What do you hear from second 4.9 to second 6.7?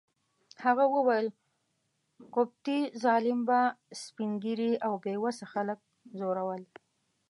بې وسه خلک ځورول.